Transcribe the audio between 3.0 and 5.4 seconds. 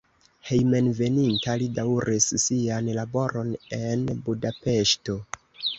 laboron en Budapeŝto.